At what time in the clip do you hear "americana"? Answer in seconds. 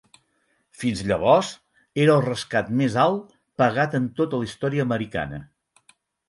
4.91-5.43